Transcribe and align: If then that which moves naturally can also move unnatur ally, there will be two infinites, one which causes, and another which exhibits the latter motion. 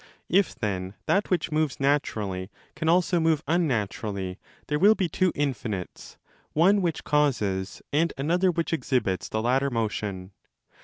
If 0.29 0.55
then 0.55 0.95
that 1.05 1.29
which 1.29 1.51
moves 1.51 1.79
naturally 1.79 2.49
can 2.75 2.89
also 2.89 3.19
move 3.19 3.45
unnatur 3.45 4.05
ally, 4.05 4.37
there 4.65 4.79
will 4.79 4.95
be 4.95 5.07
two 5.07 5.31
infinites, 5.35 6.17
one 6.53 6.81
which 6.81 7.03
causes, 7.03 7.83
and 7.93 8.11
another 8.17 8.49
which 8.49 8.73
exhibits 8.73 9.29
the 9.29 9.43
latter 9.43 9.69
motion. 9.69 10.31